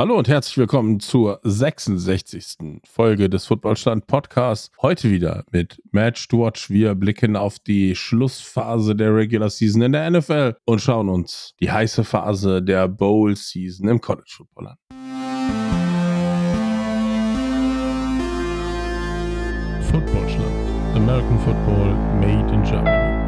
Hallo 0.00 0.16
und 0.16 0.28
herzlich 0.28 0.56
willkommen 0.56 0.98
zur 0.98 1.40
66. 1.42 2.80
Folge 2.90 3.28
des 3.28 3.44
Footballstand 3.44 4.06
Podcasts. 4.06 4.70
Heute 4.80 5.10
wieder 5.10 5.44
mit 5.50 5.78
Match 5.92 6.26
to 6.28 6.38
Watch. 6.42 6.70
Wir 6.70 6.94
blicken 6.94 7.36
auf 7.36 7.58
die 7.58 7.94
Schlussphase 7.94 8.96
der 8.96 9.14
Regular 9.14 9.50
Season 9.50 9.82
in 9.82 9.92
der 9.92 10.10
NFL 10.10 10.56
und 10.64 10.80
schauen 10.80 11.10
uns 11.10 11.54
die 11.60 11.70
heiße 11.70 12.04
Phase 12.04 12.62
der 12.62 12.88
Bowl 12.88 13.36
Season 13.36 13.88
im 13.88 14.00
College 14.00 14.32
Football 14.38 14.68
an. 14.68 14.76
Footballstand. 19.82 20.96
American 20.96 21.38
Football 21.40 21.92
made 22.22 22.50
in 22.54 22.62
Germany. 22.62 23.19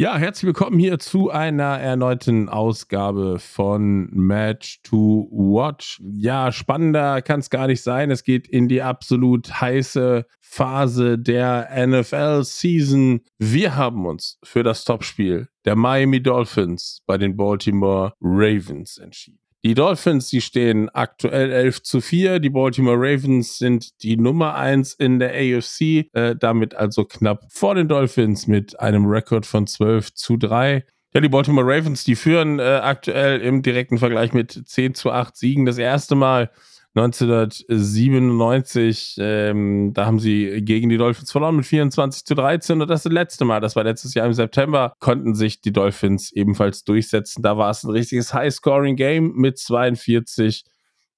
Ja, 0.00 0.16
herzlich 0.16 0.46
willkommen 0.46 0.78
hier 0.78 1.00
zu 1.00 1.30
einer 1.30 1.80
erneuten 1.80 2.48
Ausgabe 2.48 3.40
von 3.40 4.08
Match 4.12 4.80
to 4.84 5.28
Watch. 5.32 6.00
Ja, 6.14 6.52
spannender 6.52 7.20
kann 7.20 7.40
es 7.40 7.50
gar 7.50 7.66
nicht 7.66 7.82
sein. 7.82 8.12
Es 8.12 8.22
geht 8.22 8.46
in 8.46 8.68
die 8.68 8.80
absolut 8.80 9.60
heiße 9.60 10.24
Phase 10.40 11.18
der 11.18 11.68
NFL-Season. 11.84 13.22
Wir 13.38 13.74
haben 13.74 14.06
uns 14.06 14.38
für 14.44 14.62
das 14.62 14.84
Topspiel 14.84 15.48
der 15.64 15.74
Miami 15.74 16.22
Dolphins 16.22 17.02
bei 17.04 17.18
den 17.18 17.36
Baltimore 17.36 18.12
Ravens 18.20 18.98
entschieden. 18.98 19.47
Die 19.68 19.74
Dolphins, 19.74 20.30
die 20.30 20.40
stehen 20.40 20.88
aktuell 20.94 21.52
11 21.52 21.82
zu 21.82 22.00
4. 22.00 22.38
Die 22.38 22.48
Baltimore 22.48 22.96
Ravens 22.96 23.58
sind 23.58 24.02
die 24.02 24.16
Nummer 24.16 24.54
1 24.54 24.94
in 24.94 25.18
der 25.18 25.34
AFC, 25.34 26.08
äh, 26.14 26.34
damit 26.34 26.74
also 26.74 27.04
knapp 27.04 27.44
vor 27.50 27.74
den 27.74 27.86
Dolphins 27.86 28.46
mit 28.46 28.80
einem 28.80 29.04
Rekord 29.04 29.44
von 29.44 29.66
12 29.66 30.14
zu 30.14 30.38
3. 30.38 30.86
Ja, 31.12 31.20
die 31.20 31.28
Baltimore 31.28 31.66
Ravens, 31.66 32.02
die 32.02 32.16
führen 32.16 32.60
äh, 32.60 32.62
aktuell 32.62 33.42
im 33.42 33.60
direkten 33.60 33.98
Vergleich 33.98 34.32
mit 34.32 34.58
10 34.66 34.94
zu 34.94 35.12
8 35.12 35.36
Siegen 35.36 35.66
das 35.66 35.76
erste 35.76 36.14
Mal 36.14 36.50
1997, 36.98 39.16
ähm, 39.20 39.92
da 39.94 40.06
haben 40.06 40.18
sie 40.18 40.62
gegen 40.62 40.88
die 40.88 40.96
Dolphins 40.96 41.30
verloren 41.30 41.54
mit 41.56 41.66
24 41.66 42.24
zu 42.24 42.34
13 42.34 42.82
und 42.82 42.88
das, 42.88 43.04
das 43.04 43.12
letzte 43.12 43.44
Mal, 43.44 43.60
das 43.60 43.76
war 43.76 43.84
letztes 43.84 44.14
Jahr 44.14 44.26
im 44.26 44.32
September, 44.32 44.94
konnten 44.98 45.34
sich 45.34 45.60
die 45.60 45.72
Dolphins 45.72 46.32
ebenfalls 46.32 46.82
durchsetzen. 46.84 47.42
Da 47.42 47.56
war 47.56 47.70
es 47.70 47.84
ein 47.84 47.90
richtiges 47.90 48.34
High-Scoring-Game 48.34 49.34
mit 49.34 49.58
42 49.58 50.64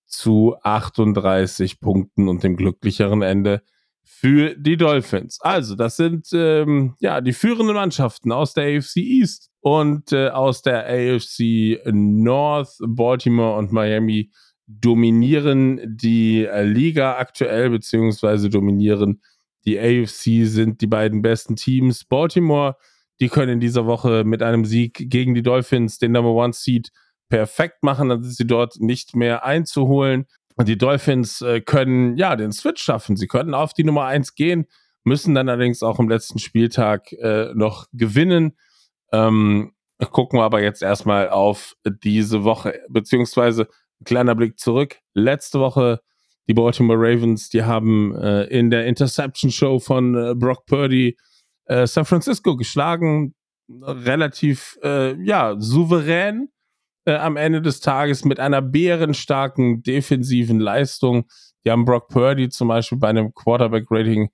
zu 0.07 0.57
38 0.63 1.81
Punkten 1.81 2.29
und 2.29 2.43
dem 2.43 2.57
glücklicheren 2.57 3.23
Ende 3.23 3.63
für 4.03 4.55
die 4.57 4.77
Dolphins. 4.77 5.41
Also, 5.41 5.77
das 5.77 5.97
sind 5.97 6.29
ähm, 6.35 6.97
ja 7.01 7.23
die 7.23 7.33
führenden 7.33 7.75
Mannschaften 7.75 8.33
aus 8.33 8.53
der 8.53 8.77
AFC 8.77 8.97
East 8.97 9.49
und 9.61 10.13
äh, 10.13 10.29
aus 10.29 10.61
der 10.63 10.87
AFC 10.87 11.81
North, 11.93 12.77
Baltimore 12.81 13.57
und 13.57 13.73
Miami 13.73 14.31
dominieren 14.81 15.81
die 15.85 16.45
äh, 16.45 16.63
Liga 16.63 17.17
aktuell, 17.17 17.71
beziehungsweise 17.71 18.51
dominieren 18.51 19.23
die 19.65 19.79
AFC, 19.79 20.47
sind 20.47 20.81
die 20.81 20.87
beiden 20.87 21.23
besten 21.23 21.57
Teams. 21.57 22.05
Baltimore, 22.05 22.77
die 23.21 23.29
können 23.29 23.55
in 23.55 23.61
dieser 23.61 23.87
Woche 23.87 24.25
mit 24.25 24.43
einem 24.43 24.65
Sieg 24.65 25.11
gegen 25.11 25.35
die 25.35 25.43
Dolphins 25.43 25.99
den 25.99 26.13
Number 26.13 26.33
One 26.33 26.53
Seed 26.53 26.91
perfekt 27.29 27.83
machen, 27.83 28.09
dann 28.09 28.23
sind 28.23 28.37
sie 28.37 28.47
dort 28.47 28.81
nicht 28.81 29.15
mehr 29.15 29.45
einzuholen. 29.45 30.27
Und 30.57 30.69
die 30.69 30.79
Dolphins 30.79 31.41
äh, 31.43 31.61
können 31.61 32.17
ja 32.17 32.37
den 32.37 32.53
Switch 32.53 32.83
schaffen. 32.83 33.17
Sie 33.17 33.27
können 33.27 33.55
auf 33.55 33.73
die 33.73 33.85
Nummer 33.85 34.05
1 34.07 34.35
gehen, 34.35 34.67
müssen 35.05 35.35
dann 35.35 35.49
allerdings 35.49 35.83
auch 35.83 35.99
am 35.99 36.09
letzten 36.09 36.39
Spieltag 36.39 37.13
äh, 37.13 37.53
noch 37.55 37.87
gewinnen. 37.93 38.57
Ähm, 39.13 39.73
gucken 40.11 40.39
wir 40.39 40.45
aber 40.45 40.63
jetzt 40.63 40.83
erstmal 40.83 41.29
auf 41.29 41.77
diese 41.85 42.45
Woche, 42.45 42.81
beziehungsweise 42.89 43.69
kleiner 44.05 44.35
Blick 44.35 44.59
zurück. 44.59 44.99
Letzte 45.15 45.61
Woche 45.61 46.01
die 46.51 46.55
Baltimore 46.55 46.99
Ravens, 46.99 47.49
die 47.49 47.63
haben 47.63 48.13
äh, 48.17 48.43
in 48.47 48.71
der 48.71 48.87
Interception 48.87 49.53
Show 49.53 49.79
von 49.79 50.17
äh, 50.17 50.35
Brock 50.35 50.67
Purdy 50.67 51.17
äh, 51.67 51.87
San 51.87 52.05
Francisco 52.05 52.57
geschlagen, 52.57 53.37
relativ 53.81 54.77
äh, 54.83 55.15
ja 55.23 55.55
souverän 55.61 56.49
äh, 57.05 57.15
am 57.15 57.37
Ende 57.37 57.63
des 57.63 57.79
Tages 57.79 58.25
mit 58.25 58.41
einer 58.41 58.63
bärenstarken 58.63 59.85
defensiven 59.85 60.59
Leistung. 60.59 61.29
Die 61.65 61.71
haben 61.71 61.85
Brock 61.85 62.09
Purdy 62.09 62.49
zum 62.49 62.67
Beispiel 62.67 62.99
bei 62.99 63.11
einem 63.11 63.33
Quarterback-Rating 63.33 64.31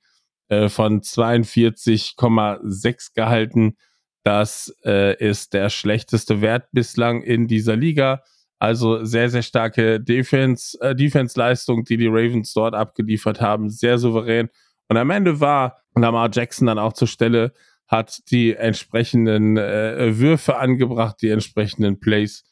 äh, 0.49 0.71
von 0.71 1.03
42,6 1.03 3.09
gehalten. 3.15 3.77
Das 4.25 4.75
ist 4.83 5.53
der 5.53 5.71
schlechteste 5.71 6.41
Wert 6.41 6.67
bislang 6.73 7.23
in 7.23 7.47
dieser 7.47 7.77
Liga. 7.77 8.25
Also 8.59 9.05
sehr, 9.05 9.29
sehr 9.29 9.43
starke 9.43 10.01
Defense, 10.01 10.79
äh, 10.81 10.95
Defense-Leistung, 10.95 11.85
die 11.85 11.97
die 11.97 12.07
Ravens 12.09 12.53
dort 12.55 12.75
abgeliefert 12.75 13.41
haben. 13.41 13.69
Sehr 13.69 13.99
souverän. 13.99 14.49
Und 14.89 14.97
am 14.97 15.11
Ende 15.11 15.41
war 15.41 15.83
Lamar 15.95 16.31
Jackson 16.33 16.67
dann 16.67 16.79
auch 16.79 16.93
zur 16.93 17.09
Stelle, 17.09 17.53
hat 17.87 18.31
die 18.31 18.55
entsprechenden 18.55 19.57
äh, 19.57 20.19
Würfe 20.19 20.57
angebracht, 20.57 21.17
die 21.23 21.31
entsprechenden 21.31 22.01
Plays, 22.01 22.45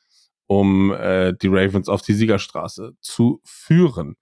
um 0.47 0.92
äh, 0.92 1.32
die 1.34 1.48
Ravens 1.48 1.88
auf 1.88 2.03
die 2.03 2.12
Siegerstraße 2.12 2.92
zu 3.00 3.41
führen. 3.44 4.16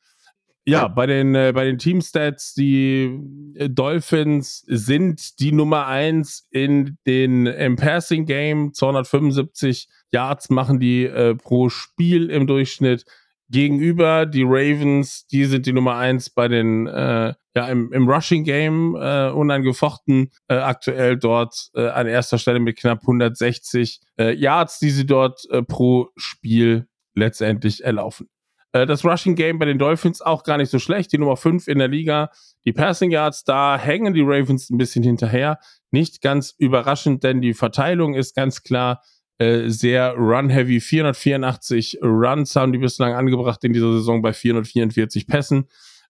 Ja, 0.65 0.87
bei 0.87 1.07
den, 1.07 1.35
äh, 1.35 1.53
bei 1.53 1.65
den 1.65 1.79
Teamstats, 1.79 2.55
die 2.55 3.21
äh, 3.57 3.69
Dolphins 3.69 4.63
sind 4.69 5.41
die 5.41 5.51
Nummer 5.51 5.89
eins 5.89 6.47
in 6.51 6.99
den, 7.05 7.47
im 7.47 7.75
Passing 7.75 8.27
Game. 8.27 8.73
275 8.73 9.89
Yards 10.13 10.51
machen 10.51 10.79
die 10.79 11.05
äh, 11.05 11.35
pro 11.35 11.69
Spiel 11.69 12.31
im 12.31 12.47
Durchschnitt. 12.47 13.05
Gegenüber 13.51 14.25
die 14.25 14.45
Ravens, 14.45 15.27
die 15.27 15.47
sind 15.47 15.67
die 15.67 15.73
Nummer 15.73 15.97
eins 15.97 16.31
bei 16.31 16.47
den, 16.47 16.87
äh, 16.87 17.35
ja, 17.55 17.69
im, 17.69 17.93
im 17.93 18.09
Rushing 18.09 18.45
Game, 18.45 18.95
äh, 18.95 19.31
unangefochten, 19.31 20.31
äh, 20.49 20.55
aktuell 20.55 21.19
dort 21.19 21.71
äh, 21.75 21.89
an 21.89 22.07
erster 22.07 22.39
Stelle 22.39 22.61
mit 22.61 22.79
knapp 22.79 23.01
160 23.03 24.01
äh, 24.17 24.33
Yards, 24.33 24.79
die 24.79 24.91
sie 24.91 25.07
dort 25.07 25.45
äh, 25.51 25.63
pro 25.63 26.09
Spiel 26.17 26.87
letztendlich 27.15 27.85
erlaufen. 27.85 28.29
Äh, 28.73 28.87
das 28.87 29.05
Rushing 29.05 29.35
Game 29.35 29.59
bei 29.59 29.67
den 29.67 29.79
Dolphins 29.79 30.21
auch 30.21 30.45
gar 30.45 30.57
nicht 30.57 30.71
so 30.71 30.79
schlecht. 30.79 31.13
Die 31.13 31.19
Nummer 31.19 31.37
5 31.37 31.69
in 31.69 31.79
der 31.79 31.89
Liga. 31.89 32.31
Die 32.65 32.73
Passing 32.73 33.11
Yards, 33.11 33.45
da 33.45 33.79
hängen 33.79 34.15
die 34.15 34.23
Ravens 34.23 34.71
ein 34.71 34.79
bisschen 34.79 35.03
hinterher. 35.03 35.59
Nicht 35.91 36.23
ganz 36.23 36.55
überraschend, 36.59 37.23
denn 37.23 37.41
die 37.41 37.55
Verteilung 37.55 38.15
ist 38.15 38.35
ganz 38.35 38.63
klar 38.63 39.03
äh, 39.39 39.69
sehr 39.69 40.15
run-heavy. 40.15 40.81
484 40.81 41.99
Runs 42.03 42.55
haben 42.57 42.73
die 42.73 42.79
bislang 42.79 43.15
angebracht 43.15 43.65
in 43.65 43.73
dieser 43.73 43.93
Saison 43.93 44.23
bei 44.23 44.33
444 44.33 45.27
Pässen. 45.27 45.69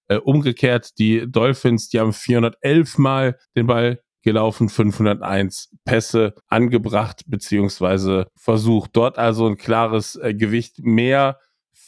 Äh, 0.08 0.16
umgekehrt, 0.16 0.98
die 0.98 1.24
Dolphins, 1.30 1.88
die 1.88 2.00
haben 2.00 2.12
411 2.12 2.98
Mal 2.98 3.38
den 3.56 3.66
Ball 3.66 4.00
gelaufen, 4.22 4.68
501 4.68 5.70
Pässe 5.84 6.34
angebracht 6.48 7.22
beziehungsweise 7.26 8.26
versucht. 8.36 8.90
Dort 8.94 9.18
also 9.18 9.46
ein 9.46 9.56
klares 9.56 10.16
äh, 10.16 10.34
Gewicht 10.34 10.80
mehr 10.80 11.38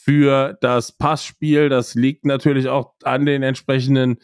für 0.05 0.55
das 0.61 0.91
Passspiel. 0.91 1.67
Das 1.67 1.95
liegt 1.95 2.25
natürlich 2.25 2.67
auch 2.67 2.93
an 3.03 3.25
den 3.25 3.41
entsprechenden 3.41 4.17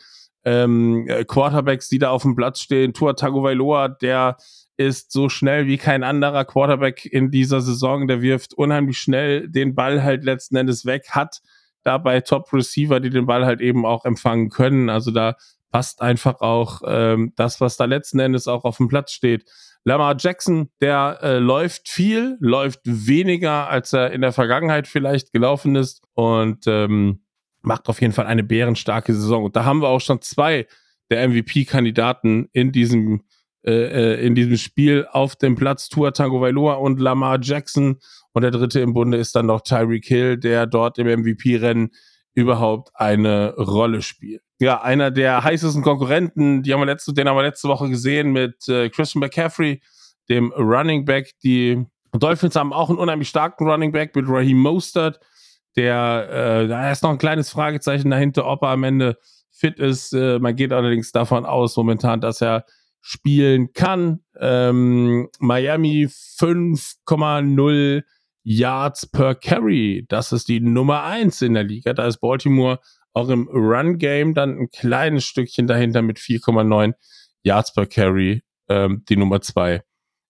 ähm, 0.45 1.07
Quarterbacks, 1.27 1.89
die 1.89 1.97
da 1.97 2.11
auf 2.11 2.21
dem 2.21 2.35
Platz 2.35 2.59
stehen. 2.59 2.93
Tua 2.93 3.13
Tagovailoa, 3.13 3.87
der 3.87 4.37
ist 4.77 5.11
so 5.11 5.27
schnell 5.27 5.65
wie 5.65 5.77
kein 5.77 6.03
anderer 6.03 6.45
Quarterback 6.45 7.05
in 7.05 7.31
dieser 7.31 7.61
Saison. 7.61 8.07
Der 8.07 8.21
wirft 8.21 8.53
unheimlich 8.53 8.99
schnell 8.99 9.49
den 9.49 9.73
Ball 9.73 10.03
halt 10.03 10.23
letzten 10.23 10.55
Endes 10.55 10.85
weg, 10.85 11.07
hat 11.09 11.41
dabei 11.81 12.21
Top 12.21 12.53
Receiver, 12.53 12.99
die 12.99 13.09
den 13.09 13.25
Ball 13.25 13.47
halt 13.47 13.59
eben 13.59 13.83
auch 13.83 14.05
empfangen 14.05 14.49
können. 14.49 14.87
Also 14.87 15.09
da 15.09 15.35
passt 15.71 15.99
einfach 16.01 16.41
auch 16.41 16.81
ähm, 16.85 17.33
das, 17.37 17.59
was 17.59 17.75
da 17.77 17.85
letzten 17.85 18.19
Endes 18.19 18.47
auch 18.47 18.65
auf 18.65 18.77
dem 18.77 18.87
Platz 18.87 19.13
steht. 19.13 19.45
Lamar 19.83 20.15
Jackson, 20.19 20.69
der 20.79 21.19
äh, 21.21 21.37
läuft 21.39 21.89
viel, 21.89 22.37
läuft 22.39 22.81
weniger, 22.83 23.69
als 23.69 23.93
er 23.93 24.11
in 24.11 24.21
der 24.21 24.31
Vergangenheit 24.31 24.87
vielleicht 24.87 25.33
gelaufen 25.33 25.75
ist 25.75 26.03
und 26.13 26.65
ähm, 26.67 27.23
macht 27.61 27.89
auf 27.89 28.01
jeden 28.01 28.13
Fall 28.13 28.27
eine 28.27 28.43
bärenstarke 28.43 29.13
Saison. 29.13 29.45
Und 29.45 29.55
da 29.55 29.65
haben 29.65 29.81
wir 29.81 29.89
auch 29.89 30.01
schon 30.01 30.21
zwei 30.21 30.67
der 31.09 31.27
MVP-Kandidaten 31.27 32.47
in 32.53 32.71
diesem 32.71 33.23
äh, 33.63 34.15
äh, 34.15 34.25
in 34.25 34.33
diesem 34.33 34.57
Spiel 34.57 35.07
auf 35.11 35.35
dem 35.35 35.55
Platz 35.55 35.87
Tua 35.87 36.11
Tango 36.11 36.41
Vailoa 36.41 36.75
und 36.75 36.99
Lamar 36.99 37.39
Jackson. 37.39 37.99
Und 38.33 38.41
der 38.41 38.49
dritte 38.49 38.79
im 38.79 38.93
Bunde 38.93 39.17
ist 39.17 39.35
dann 39.35 39.45
noch 39.45 39.61
Tyreek 39.61 40.05
Hill, 40.05 40.37
der 40.37 40.65
dort 40.65 40.97
im 40.97 41.05
MVP-Rennen 41.05 41.91
überhaupt 42.33 42.91
eine 42.95 43.55
Rolle 43.55 44.01
spielt 44.01 44.41
ja, 44.61 44.79
einer 44.79 45.09
der 45.09 45.43
heißesten 45.43 45.81
Konkurrenten, 45.81 46.61
die 46.61 46.71
haben 46.71 46.81
wir 46.81 46.85
letzte, 46.85 47.13
den 47.13 47.27
haben 47.27 47.35
wir 47.35 47.41
letzte 47.41 47.67
Woche 47.67 47.89
gesehen 47.89 48.31
mit 48.31 48.67
äh, 48.69 48.89
Christian 48.89 49.19
McCaffrey, 49.21 49.81
dem 50.29 50.51
Running 50.51 51.03
Back. 51.03 51.33
Die 51.43 51.83
Dolphins 52.11 52.55
haben 52.55 52.71
auch 52.71 52.89
einen 52.89 52.99
unheimlich 52.99 53.27
starken 53.27 53.67
Running 53.67 53.91
Back 53.91 54.15
mit 54.15 54.25
Raheem 54.27 54.59
Mostert. 54.59 55.19
Der, 55.75 56.29
äh, 56.63 56.67
da 56.67 56.91
ist 56.91 57.01
noch 57.01 57.09
ein 57.09 57.17
kleines 57.17 57.49
Fragezeichen 57.49 58.11
dahinter, 58.11 58.45
ob 58.45 58.61
er 58.61 58.69
am 58.69 58.83
Ende 58.83 59.17
fit 59.49 59.79
ist. 59.79 60.13
Äh, 60.13 60.37
man 60.37 60.55
geht 60.55 60.73
allerdings 60.73 61.11
davon 61.11 61.47
aus 61.47 61.75
momentan, 61.75 62.21
dass 62.21 62.39
er 62.39 62.65
spielen 63.01 63.73
kann. 63.73 64.19
Ähm, 64.39 65.27
Miami 65.39 66.05
5,0 66.05 68.03
Yards 68.43 69.05
per 69.05 69.35
Carry. 69.35 70.05
Das 70.07 70.31
ist 70.31 70.47
die 70.47 70.59
Nummer 70.59 71.03
eins 71.03 71.41
in 71.41 71.53
der 71.53 71.63
Liga. 71.63 71.93
Da 71.93 72.07
ist 72.07 72.19
Baltimore 72.19 72.79
auch 73.13 73.29
im 73.29 73.47
Run-Game 73.49 74.33
dann 74.33 74.57
ein 74.57 74.69
kleines 74.69 75.25
Stückchen 75.25 75.67
dahinter 75.67 76.01
mit 76.01 76.17
4,9 76.17 76.93
Yards 77.43 77.73
per 77.73 77.85
Carry, 77.85 78.43
ähm, 78.69 79.03
die 79.09 79.17
Nummer 79.17 79.41
zwei 79.41 79.83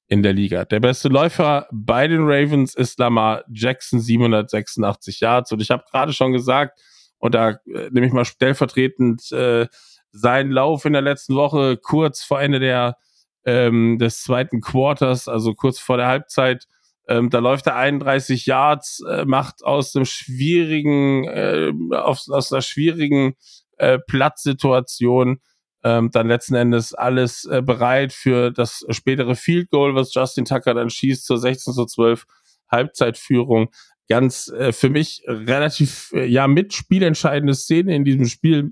in 0.07 0.23
der 0.23 0.33
Liga. 0.33 0.65
Der 0.65 0.79
beste 0.79 1.07
Läufer 1.07 1.67
bei 1.71 2.07
den 2.07 2.23
Ravens 2.23 2.75
ist 2.75 2.99
Lamar 2.99 3.45
Jackson, 3.49 4.01
786 4.01 5.19
Yards. 5.21 5.51
Und 5.51 5.61
ich 5.61 5.71
habe 5.71 5.83
gerade 5.89 6.11
schon 6.11 6.33
gesagt, 6.33 6.79
und 7.17 7.35
da 7.35 7.51
äh, 7.51 7.89
nehme 7.91 8.07
ich 8.07 8.13
mal 8.13 8.25
stellvertretend 8.25 9.31
äh, 9.31 9.67
seinen 10.11 10.51
Lauf 10.51 10.85
in 10.85 10.93
der 10.93 11.01
letzten 11.01 11.35
Woche 11.35 11.77
kurz 11.77 12.23
vor 12.23 12.41
Ende 12.41 12.59
der, 12.59 12.97
ähm, 13.45 13.99
des 13.99 14.23
zweiten 14.23 14.59
Quarters, 14.59 15.27
also 15.27 15.53
kurz 15.53 15.79
vor 15.79 15.97
der 15.97 16.07
Halbzeit, 16.07 16.67
ähm, 17.11 17.29
da 17.29 17.39
läuft 17.39 17.67
er 17.67 17.75
31 17.75 18.45
Yards, 18.45 19.03
äh, 19.09 19.25
macht 19.25 19.63
aus 19.63 19.91
dem 19.91 20.05
schwierigen, 20.05 21.25
äh, 21.25 21.73
aus, 21.91 22.29
aus 22.29 22.53
einer 22.53 22.61
schwierigen 22.61 23.33
äh, 23.77 23.99
Platzsituation 23.99 25.41
ähm, 25.83 26.09
dann 26.11 26.27
letzten 26.27 26.55
Endes 26.55 26.93
alles 26.93 27.45
äh, 27.45 27.61
bereit 27.61 28.13
für 28.13 28.51
das 28.51 28.85
spätere 28.89 29.35
Field 29.35 29.71
Goal, 29.71 29.93
was 29.93 30.13
Justin 30.13 30.45
Tucker 30.45 30.73
dann 30.73 30.89
schießt 30.89 31.25
zur 31.25 31.37
16 31.37 31.73
zu 31.73 31.85
12 31.85 32.25
Halbzeitführung. 32.71 33.71
Ganz 34.07 34.47
äh, 34.47 34.71
für 34.71 34.89
mich 34.89 35.23
relativ 35.27 36.11
äh, 36.13 36.25
ja 36.25 36.47
mit 36.47 36.73
spielentscheidende 36.73 37.55
Szene 37.55 37.93
in 37.93 38.05
diesem 38.05 38.27
Spiel, 38.27 38.71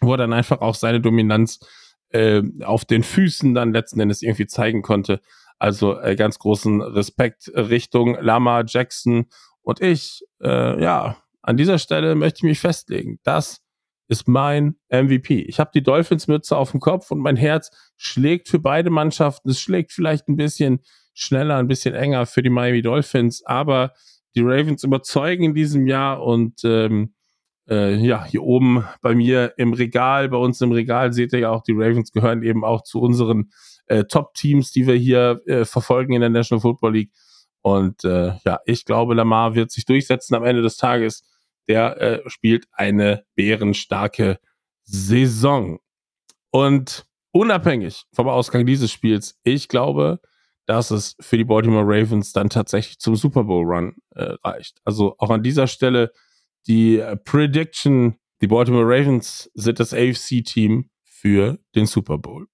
wo 0.00 0.12
er 0.12 0.18
dann 0.18 0.32
einfach 0.34 0.60
auch 0.60 0.74
seine 0.74 1.00
Dominanz 1.00 1.60
äh, 2.10 2.42
auf 2.64 2.84
den 2.84 3.02
Füßen 3.02 3.54
dann 3.54 3.72
letzten 3.72 4.00
Endes 4.00 4.20
irgendwie 4.20 4.46
zeigen 4.46 4.82
konnte. 4.82 5.20
Also 5.58 5.98
äh, 5.98 6.16
ganz 6.16 6.38
großen 6.38 6.82
Respekt 6.82 7.50
Richtung 7.54 8.16
Lama 8.20 8.64
Jackson 8.66 9.26
und 9.62 9.80
ich. 9.80 10.22
Äh, 10.42 10.82
ja, 10.82 11.16
an 11.42 11.56
dieser 11.56 11.78
Stelle 11.78 12.14
möchte 12.14 12.38
ich 12.38 12.44
mich 12.44 12.60
festlegen. 12.60 13.18
Das 13.22 13.60
ist 14.08 14.28
mein 14.28 14.76
MVP. 14.88 15.40
Ich 15.42 15.58
habe 15.58 15.70
die 15.74 15.82
Dolphins-Mütze 15.82 16.56
auf 16.56 16.70
dem 16.70 16.80
Kopf 16.80 17.10
und 17.10 17.20
mein 17.20 17.36
Herz 17.36 17.70
schlägt 17.96 18.48
für 18.48 18.58
beide 18.58 18.90
Mannschaften. 18.90 19.50
Es 19.50 19.60
schlägt 19.60 19.92
vielleicht 19.92 20.28
ein 20.28 20.36
bisschen 20.36 20.80
schneller, 21.14 21.56
ein 21.56 21.68
bisschen 21.68 21.94
enger 21.94 22.26
für 22.26 22.42
die 22.42 22.50
Miami 22.50 22.82
Dolphins, 22.82 23.44
aber 23.44 23.92
die 24.34 24.42
Ravens 24.42 24.84
überzeugen 24.84 25.44
in 25.44 25.54
diesem 25.54 25.86
Jahr 25.86 26.22
und 26.22 26.62
ähm, 26.64 27.14
äh, 27.68 27.96
ja, 27.96 28.24
hier 28.24 28.42
oben 28.42 28.84
bei 29.00 29.14
mir 29.14 29.54
im 29.56 29.72
Regal, 29.72 30.28
bei 30.28 30.36
uns 30.36 30.60
im 30.60 30.72
Regal 30.72 31.12
seht 31.12 31.32
ihr 31.32 31.40
ja 31.40 31.50
auch, 31.50 31.62
die 31.62 31.72
Ravens 31.72 32.12
gehören 32.12 32.42
eben 32.42 32.64
auch 32.64 32.82
zu 32.82 33.00
unseren 33.00 33.50
äh, 33.86 34.04
Top-Teams, 34.04 34.72
die 34.72 34.86
wir 34.86 34.94
hier 34.94 35.40
äh, 35.46 35.64
verfolgen 35.64 36.12
in 36.12 36.20
der 36.20 36.30
National 36.30 36.60
Football 36.60 36.94
League. 36.94 37.12
Und 37.62 38.04
äh, 38.04 38.34
ja, 38.44 38.60
ich 38.64 38.84
glaube, 38.84 39.14
Lamar 39.14 39.54
wird 39.54 39.70
sich 39.70 39.84
durchsetzen 39.84 40.34
am 40.34 40.44
Ende 40.44 40.62
des 40.62 40.76
Tages. 40.76 41.24
Der 41.68 42.00
äh, 42.00 42.30
spielt 42.30 42.66
eine 42.72 43.24
bärenstarke 43.34 44.38
Saison. 44.84 45.80
Und 46.50 47.06
unabhängig 47.32 48.04
vom 48.12 48.28
Ausgang 48.28 48.66
dieses 48.66 48.92
Spiels, 48.92 49.38
ich 49.42 49.68
glaube, 49.68 50.20
dass 50.66 50.90
es 50.90 51.16
für 51.20 51.36
die 51.36 51.44
Baltimore 51.44 51.84
Ravens 51.84 52.32
dann 52.32 52.50
tatsächlich 52.50 52.98
zum 52.98 53.16
Super 53.16 53.44
Bowl 53.44 53.64
Run 53.64 53.94
äh, 54.10 54.34
reicht. 54.44 54.80
Also 54.84 55.14
auch 55.18 55.30
an 55.30 55.42
dieser 55.42 55.66
Stelle 55.66 56.12
die 56.66 56.98
äh, 56.98 57.16
Prediction, 57.16 58.16
die 58.40 58.48
Baltimore 58.48 58.84
Ravens 58.84 59.50
sind 59.54 59.80
das 59.80 59.94
AFC-Team 59.94 60.90
für 61.04 61.58
den 61.74 61.86
Super 61.86 62.18
Bowl. 62.18 62.46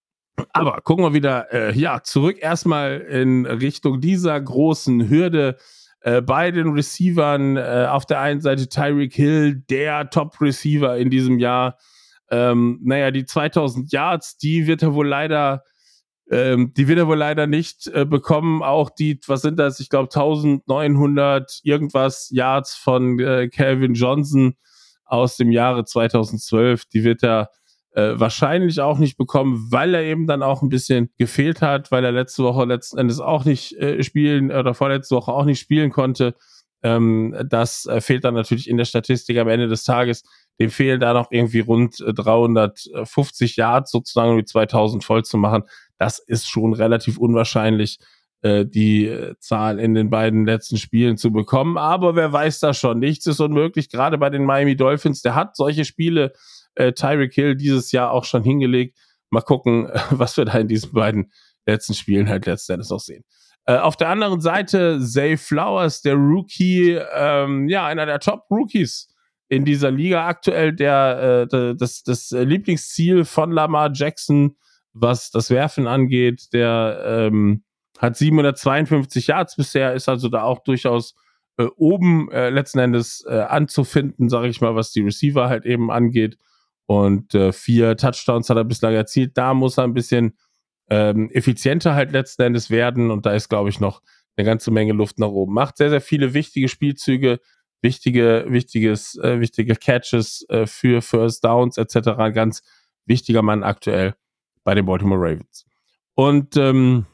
Aber 0.53 0.81
gucken 0.83 1.05
wir 1.05 1.15
wieder, 1.15 1.53
äh, 1.53 1.79
ja, 1.79 2.03
zurück 2.03 2.39
erstmal 2.41 3.01
in 3.01 3.47
Richtung 3.47 4.01
dieser 4.01 4.41
großen 4.41 5.09
Hürde 5.09 5.57
äh, 6.01 6.23
bei 6.23 6.51
den 6.51 6.73
Receivern. 6.73 7.57
Äh, 7.57 7.87
auf 7.89 8.07
der 8.07 8.21
einen 8.21 8.41
Seite 8.41 8.69
Tyreek 8.69 9.15
Hill, 9.15 9.57
der 9.69 10.11
Top-Receiver 10.11 10.97
in 10.97 11.11
diesem 11.11 11.39
Jahr. 11.39 11.79
Ähm, 12.31 12.81
naja, 12.83 13.11
die 13.11 13.25
2000 13.25 13.93
Yards, 13.93 14.39
die 14.39 14.67
wird 14.67 14.83
er 14.83 14.95
wohl 14.95 15.07
leider, 15.07 15.65
ähm, 16.31 16.73
die 16.75 16.89
wird 16.89 16.99
er 16.99 17.07
wohl 17.07 17.19
leider 17.19 17.47
nicht 17.47 17.89
äh, 17.89 18.07
bekommen. 18.07 18.63
Auch 18.63 18.89
die, 18.89 19.21
was 19.27 19.43
sind 19.43 19.59
das? 19.59 19.81
Ich 19.81 19.91
glaube 19.91 20.09
1900 20.15 21.61
irgendwas 21.63 22.31
Yards 22.31 22.75
von 22.75 23.19
äh, 23.21 23.49
Calvin 23.49 23.95
Johnson 23.95 24.57
aus 25.05 25.37
dem 25.37 25.53
Jahre 25.53 25.85
2012, 25.85 26.87
die 26.87 27.05
wird 27.05 27.23
er 27.23 27.51
äh, 27.95 28.19
wahrscheinlich 28.19 28.81
auch 28.81 28.99
nicht 28.99 29.17
bekommen, 29.17 29.69
weil 29.71 29.95
er 29.95 30.03
eben 30.03 30.27
dann 30.27 30.43
auch 30.43 30.63
ein 30.63 30.69
bisschen 30.69 31.11
gefehlt 31.19 31.61
hat, 31.61 31.91
weil 31.91 32.05
er 32.05 32.13
letzte 32.13 32.43
Woche 32.43 32.65
letzten 32.65 32.99
Endes 32.99 33.21
auch 33.21 33.45
nicht 33.45 33.75
äh, 33.75 34.03
spielen 34.03 34.51
oder 34.51 34.75
vorletzte 34.75 35.17
Woche 35.17 35.33
auch 35.33 35.45
nicht 35.45 35.61
spielen 35.61 35.91
konnte. 35.91 36.35
Ähm, 36.83 37.37
das 37.49 37.87
äh, 37.87 38.01
fehlt 38.01 38.25
dann 38.25 38.35
natürlich 38.35 38.69
in 38.69 38.77
der 38.77 38.87
Statistik 38.87 39.39
am 39.39 39.49
Ende 39.49 39.69
des 39.69 39.85
Tages. 39.85 40.25
Dem 40.59 40.71
fehlen 40.71 41.01
da 41.01 41.13
noch 41.13 41.29
irgendwie 41.31 41.61
rund 41.61 42.03
350 42.05 43.57
äh, 43.57 43.61
Yards 43.61 43.91
sozusagen, 43.91 44.33
um 44.33 44.39
die 44.39 44.45
2000 44.45 45.05
voll 45.05 45.25
zu 45.25 45.37
machen. 45.37 45.63
Das 45.99 46.19
ist 46.19 46.49
schon 46.49 46.73
relativ 46.73 47.19
unwahrscheinlich, 47.19 47.99
äh, 48.43 48.67
die 48.67 49.07
äh, 49.07 49.35
Zahl 49.39 49.79
in 49.79 49.95
den 49.95 50.11
beiden 50.11 50.45
letzten 50.45 50.77
Spielen 50.77 51.17
zu 51.17 51.31
bekommen. 51.31 51.79
Aber 51.79 52.17
wer 52.17 52.33
weiß 52.33 52.61
das 52.61 52.79
schon? 52.79 52.99
Nichts 52.99 53.27
ist 53.27 53.41
unmöglich, 53.41 53.89
gerade 53.89 54.19
bei 54.19 54.31
den 54.31 54.45
Miami 54.45 54.77
Dolphins. 54.77 55.23
Der 55.23 55.35
hat 55.35 55.57
solche 55.57 55.85
Spiele 55.85 56.33
äh, 56.75 56.93
Tyreek 56.93 57.35
Hill 57.35 57.57
dieses 57.57 57.93
Jahr 57.93 58.11
auch 58.11 58.25
schon 58.25 58.43
hingelegt. 58.43 58.99
Mal 59.31 59.43
gucken, 59.43 59.89
was 60.11 60.37
wir 60.37 60.45
da 60.45 60.59
in 60.59 60.69
diesen 60.69 60.93
beiden 60.93 61.33
letzten 61.67 61.95
Spielen 61.95 62.29
halt 62.29 62.47
letzten 62.47 62.73
Endes 62.73 62.91
auch 62.91 63.01
sehen. 63.01 63.25
Äh, 63.67 63.77
auf 63.77 63.97
der 63.97 64.09
anderen 64.09 64.41
Seite 64.41 65.01
Zay 65.01 65.37
Flowers, 65.37 66.03
der 66.03 66.15
Rookie, 66.15 66.99
ähm, 67.15 67.69
ja, 67.69 67.87
einer 67.87 68.07
der 68.07 68.19
Top-Rookies 68.19 69.09
in 69.49 69.65
dieser 69.65 69.91
Liga 69.91 70.27
aktuell, 70.27 70.73
der, 70.73 71.49
äh, 71.53 71.77
das, 71.77 72.03
das 72.03 72.31
Lieblingsziel 72.31 73.25
von 73.25 73.53
Lamar 73.53 73.91
Jackson, 73.93 74.57
was 74.95 75.31
das 75.31 75.51
Werfen 75.51 75.87
angeht, 75.87 76.53
der 76.53 77.03
ähm, 77.07 77.63
hat 77.99 78.17
752 78.17 79.29
Yards 79.29 79.57
bisher, 79.57 79.95
ist 79.95 80.09
also 80.09 80.29
da 80.29 80.43
auch 80.43 80.65
durchaus 80.65 81.15
äh, 81.59 81.67
oben 81.77 82.31
äh, 82.33 82.51
letzten 82.51 82.79
Endes 82.79 83.25
äh, 83.29 83.41
anzufinden, 83.41 84.29
sage 84.29 84.49
ich 84.49 84.61
mal, 84.61 84.75
was 84.75 84.91
die 84.91 85.03
Receiver 85.03 85.49
halt 85.49 85.67
eben 85.67 85.91
angeht. 85.91 86.39
Und 86.87 87.35
äh, 87.35 87.53
vier 87.53 87.97
Touchdowns 87.97 88.51
hat 88.51 88.57
er 88.57 88.65
bislang 88.65 88.95
erzielt. 88.95 89.37
Da 89.37 89.55
muss 89.55 89.79
er 89.79 89.85
ein 89.85 89.95
bisschen 89.95 90.37
ähm, 90.91 91.31
effizienter 91.31 91.95
halt 91.95 92.13
letzten 92.13 92.43
Endes 92.43 92.71
werden. 92.71 93.11
Und 93.11 93.27
da 93.27 93.33
ist, 93.33 93.49
glaube 93.49 93.71
ich, 93.71 93.81
noch 93.81 94.03
eine 94.37 94.45
ganze 94.45 94.71
Menge 94.71 94.93
Luft 94.93 95.19
nach 95.19 95.29
oben. 95.29 95.55
Macht 95.55 95.77
sehr, 95.77 95.91
sehr 95.91 96.01
viele 96.01 96.35
wichtige 96.35 96.69
Spielzüge, 96.69 97.41
wichtige, 97.83 98.47
wichtiges, 98.49 99.17
äh, 99.19 99.41
wichtige 99.41 99.77
Catches 99.77 100.47
äh, 100.49 100.67
für 100.67 101.03
First 101.03 101.45
Downs 101.45 101.77
etc. 101.77 102.33
Ganz 102.35 102.63
wichtiger 103.07 103.43
Mann 103.43 103.63
aktuell 103.63 104.15
bei 104.65 104.75
den 104.75 104.87
Baltimore 104.87 105.21
Ravens. 105.21 105.65
Und 106.15 106.57
ähm, 106.57 107.07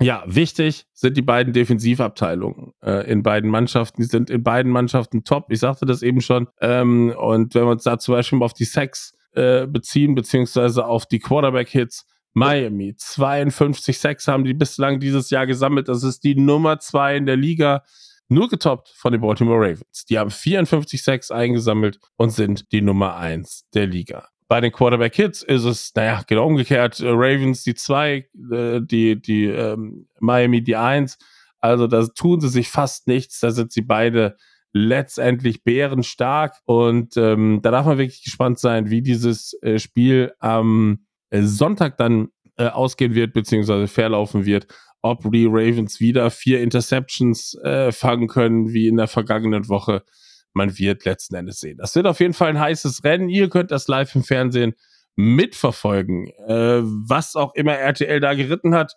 ja, 0.00 0.24
wichtig 0.26 0.86
sind 0.92 1.16
die 1.16 1.22
beiden 1.22 1.54
Defensivabteilungen 1.54 2.72
äh, 2.82 3.10
in 3.10 3.22
beiden 3.22 3.50
Mannschaften. 3.50 4.02
Die 4.02 4.08
sind 4.08 4.28
in 4.28 4.42
beiden 4.42 4.70
Mannschaften 4.70 5.24
top. 5.24 5.46
Ich 5.50 5.60
sagte 5.60 5.86
das 5.86 6.02
eben 6.02 6.20
schon. 6.20 6.48
Ähm, 6.60 7.14
und 7.16 7.54
wenn 7.54 7.64
wir 7.64 7.70
uns 7.70 7.84
da 7.84 7.98
zum 7.98 8.14
Beispiel 8.14 8.42
auf 8.42 8.52
die 8.52 8.64
Sacks 8.64 9.14
äh, 9.32 9.66
beziehen, 9.66 10.14
beziehungsweise 10.14 10.86
auf 10.86 11.06
die 11.06 11.18
Quarterback-Hits, 11.18 12.04
Miami, 12.34 12.94
52 12.94 13.98
Sacks 13.98 14.28
haben 14.28 14.44
die 14.44 14.52
bislang 14.52 15.00
dieses 15.00 15.30
Jahr 15.30 15.46
gesammelt. 15.46 15.88
Das 15.88 16.02
ist 16.02 16.22
die 16.22 16.34
Nummer 16.34 16.78
zwei 16.78 17.16
in 17.16 17.24
der 17.24 17.36
Liga. 17.36 17.82
Nur 18.28 18.48
getoppt 18.48 18.88
von 18.88 19.12
den 19.12 19.22
Baltimore 19.22 19.58
Ravens. 19.58 20.04
Die 20.04 20.18
haben 20.18 20.30
54 20.30 21.02
Sacks 21.02 21.30
eingesammelt 21.30 21.98
und 22.16 22.30
sind 22.30 22.70
die 22.72 22.82
Nummer 22.82 23.16
eins 23.16 23.64
der 23.72 23.86
Liga. 23.86 24.28
Bei 24.48 24.60
den 24.60 24.70
Quarterback 24.70 25.14
Hits 25.16 25.42
ist 25.42 25.64
es, 25.64 25.92
naja, 25.94 26.22
genau 26.26 26.46
umgekehrt. 26.46 27.00
Äh, 27.00 27.08
Ravens 27.08 27.64
die 27.64 27.74
zwei, 27.74 28.28
äh, 28.52 28.80
die, 28.80 29.20
die 29.20 29.46
ähm, 29.46 30.08
Miami 30.20 30.62
die 30.62 30.76
eins. 30.76 31.18
Also 31.58 31.86
da 31.86 32.06
tun 32.06 32.40
sie 32.40 32.48
sich 32.48 32.68
fast 32.68 33.08
nichts. 33.08 33.40
Da 33.40 33.50
sind 33.50 33.72
sie 33.72 33.82
beide 33.82 34.36
letztendlich 34.72 35.64
bärenstark. 35.64 36.54
Und 36.64 37.16
ähm, 37.16 37.60
da 37.62 37.70
darf 37.70 37.86
man 37.86 37.98
wirklich 37.98 38.22
gespannt 38.22 38.58
sein, 38.58 38.90
wie 38.90 39.02
dieses 39.02 39.54
äh, 39.62 39.78
Spiel 39.78 40.32
am 40.38 41.06
äh, 41.30 41.42
Sonntag 41.42 41.96
dann 41.96 42.28
äh, 42.56 42.68
ausgehen 42.68 43.14
wird, 43.14 43.32
beziehungsweise 43.32 43.88
verlaufen 43.88 44.44
wird. 44.44 44.68
Ob 45.02 45.30
die 45.30 45.46
Ravens 45.46 45.98
wieder 46.00 46.30
vier 46.30 46.60
Interceptions 46.62 47.54
äh, 47.62 47.90
fangen 47.90 48.28
können, 48.28 48.72
wie 48.72 48.88
in 48.88 48.96
der 48.96 49.08
vergangenen 49.08 49.68
Woche 49.68 50.04
man 50.52 50.78
wird 50.78 51.04
letzten 51.04 51.34
Endes 51.34 51.60
sehen. 51.60 51.78
Das 51.78 51.94
wird 51.94 52.06
auf 52.06 52.20
jeden 52.20 52.34
Fall 52.34 52.48
ein 52.48 52.60
heißes 52.60 53.04
Rennen. 53.04 53.28
Ihr 53.28 53.48
könnt 53.48 53.70
das 53.70 53.88
live 53.88 54.14
im 54.14 54.22
Fernsehen 54.22 54.74
mitverfolgen. 55.16 56.28
Äh, 56.46 56.80
was 56.82 57.36
auch 57.36 57.54
immer 57.54 57.74
RTL 57.74 58.20
da 58.20 58.34
geritten 58.34 58.74
hat. 58.74 58.94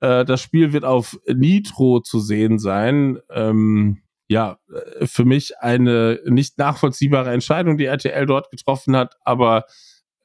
Äh, 0.00 0.24
das 0.24 0.40
Spiel 0.40 0.72
wird 0.72 0.84
auf 0.84 1.18
Nitro 1.26 2.00
zu 2.00 2.20
sehen 2.20 2.58
sein. 2.58 3.18
Ähm, 3.30 4.02
ja, 4.28 4.58
äh, 4.72 5.06
für 5.06 5.24
mich 5.24 5.58
eine 5.58 6.20
nicht 6.26 6.58
nachvollziehbare 6.58 7.32
Entscheidung, 7.32 7.78
die 7.78 7.86
RTL 7.86 8.26
dort 8.26 8.50
getroffen 8.50 8.96
hat, 8.96 9.16
aber 9.24 9.64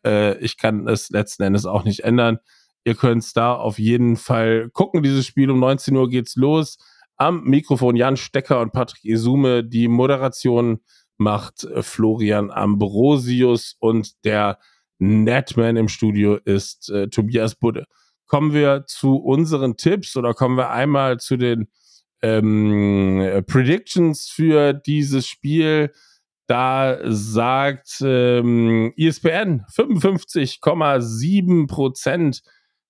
äh, 0.06 0.38
ich 0.40 0.58
kann 0.58 0.88
es 0.88 1.10
letzten 1.10 1.44
Endes 1.44 1.66
auch 1.66 1.84
nicht 1.84 2.02
ändern. 2.02 2.40
Ihr 2.84 2.96
könnt 2.96 3.24
es 3.24 3.34
da 3.34 3.54
auf 3.54 3.80
jeden 3.80 4.18
Fall 4.18 4.70
gucken. 4.72 5.04
Dieses 5.04 5.26
Spiel 5.26 5.50
um 5.50 5.60
19 5.60 5.96
Uhr 5.96 6.10
geht's 6.10 6.36
los. 6.36 6.78
Am 7.18 7.44
Mikrofon 7.44 7.96
Jan 7.96 8.18
Stecker 8.18 8.60
und 8.62 8.74
Patrick 8.74 9.04
Isume. 9.06 9.64
Die 9.64 9.88
Moderation 9.88 10.80
macht 11.18 11.64
äh, 11.64 11.84
Florian 11.84 12.52
Ambrosius 12.52 13.76
und 13.80 14.24
der 14.26 14.60
Netman 15.00 15.78
im 15.78 15.88
Studio 15.88 16.36
ist 16.36 16.90
äh, 16.90 17.08
Tobias 17.10 17.56
Budde. 17.56 17.86
Kommen 18.26 18.54
wir 18.54 18.86
zu 18.88 19.18
unseren 19.18 19.78
Tipps 19.78 20.16
oder 20.16 20.34
kommen 20.34 20.58
wir 20.58 20.72
einmal 20.72 21.20
zu 21.20 21.38
den 21.38 21.68
ähm, 22.22 23.44
Predictions 23.48 24.30
für 24.30 24.74
dieses 24.74 25.28
Spiel. 25.28 25.92
Da 26.48 26.98
sagt 27.04 28.02
ähm, 28.02 28.94
ESPN 28.98 29.66
55,7 29.72 31.68
Prozent 31.68 32.42